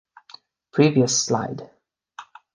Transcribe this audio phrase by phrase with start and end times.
[0.71, 1.69] Previous Slide